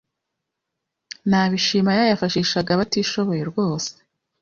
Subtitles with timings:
[1.29, 3.91] Nabishima Yayafashishaga Abatishoboye rwose